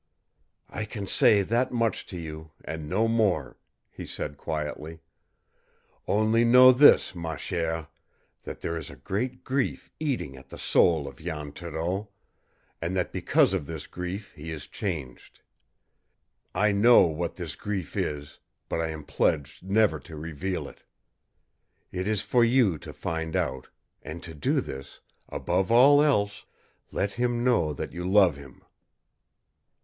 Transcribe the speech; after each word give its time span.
"I 0.71 0.85
can 0.85 1.05
say 1.05 1.43
that 1.43 1.71
much 1.71 2.07
to 2.07 2.17
you, 2.17 2.49
and 2.65 2.89
no 2.89 3.07
more," 3.07 3.59
he 3.91 4.07
said 4.07 4.35
quietly. 4.35 5.01
"Only 6.07 6.43
know 6.43 6.71
this, 6.71 7.13
ma 7.13 7.35
chère 7.35 7.87
that 8.41 8.61
there 8.61 8.75
is 8.75 8.89
a 8.89 8.95
great 8.95 9.43
grief 9.43 9.91
eating 9.99 10.35
at 10.35 10.49
the 10.49 10.57
soul 10.57 11.07
of 11.07 11.17
Jan 11.17 11.51
Thoreau, 11.51 12.09
and 12.81 12.95
that 12.95 13.11
because 13.13 13.53
of 13.53 13.67
this 13.67 13.85
grief 13.85 14.31
he 14.31 14.49
is 14.51 14.65
changed. 14.65 15.41
I 16.55 16.71
know 16.71 17.01
what 17.01 17.35
this 17.35 17.55
grief 17.55 17.95
is, 17.95 18.39
but 18.69 18.81
I 18.81 18.87
am 18.89 19.03
pledged 19.03 19.61
never 19.61 19.99
to 19.99 20.15
reveal 20.15 20.67
it. 20.67 20.81
It 21.91 22.07
is 22.07 22.23
for 22.23 22.43
you 22.43 22.79
to 22.79 22.91
find 22.91 23.35
out, 23.35 23.67
and 24.01 24.23
to 24.23 24.33
do 24.33 24.61
this, 24.61 24.99
above 25.29 25.71
all 25.71 26.01
else 26.01 26.45
let 26.91 27.13
him 27.13 27.43
know 27.43 27.71
that 27.75 27.93
you 27.93 28.03
love 28.03 28.35
him!" 28.35 28.63